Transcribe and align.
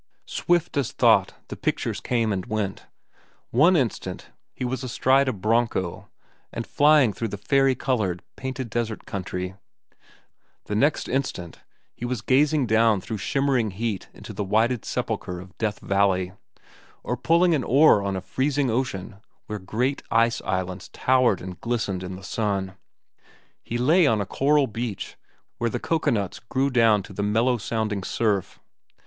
Swift 0.25 0.77
as 0.77 0.91
thought 0.91 1.35
the 1.49 1.55
pictures 1.55 1.99
came 1.99 2.33
and 2.33 2.47
went. 2.47 2.87
One 3.51 3.75
instant 3.75 4.31
he 4.51 4.65
was 4.65 4.83
astride 4.83 5.27
a 5.27 5.31
broncho 5.31 6.09
and 6.51 6.65
flying 6.65 7.13
through 7.13 7.27
the 7.27 7.37
fairy 7.37 7.75
colored 7.75 8.23
Painted 8.35 8.71
Desert 8.71 9.05
country; 9.05 9.53
the 10.65 10.73
next 10.73 11.07
instant 11.07 11.59
he 11.93 12.03
was 12.03 12.21
gazing 12.23 12.65
down 12.65 12.99
through 12.99 13.19
shimmering 13.19 13.69
heat 13.69 14.09
into 14.11 14.33
the 14.33 14.43
whited 14.43 14.85
sepulchre 14.85 15.39
of 15.39 15.55
Death 15.59 15.77
Valley, 15.77 16.31
or 17.03 17.15
pulling 17.15 17.53
an 17.53 17.63
oar 17.63 18.01
on 18.01 18.15
a 18.15 18.21
freezing 18.21 18.71
ocean 18.71 19.17
where 19.45 19.59
great 19.59 20.01
ice 20.09 20.41
islands 20.41 20.89
towered 20.93 21.41
and 21.41 21.61
glistened 21.61 22.01
in 22.01 22.15
the 22.15 22.23
sun. 22.23 22.73
He 23.61 23.77
lay 23.77 24.07
on 24.07 24.19
a 24.19 24.25
coral 24.25 24.65
beach 24.65 25.15
where 25.59 25.69
the 25.69 25.79
cocoanuts 25.79 26.39
grew 26.39 26.71
down 26.71 27.03
to 27.03 27.13
the 27.13 27.21
mellow 27.21 27.59
sounding 27.59 28.01
surf. 28.03 28.59